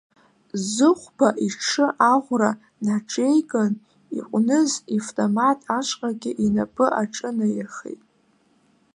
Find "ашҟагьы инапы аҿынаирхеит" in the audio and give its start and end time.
5.77-8.01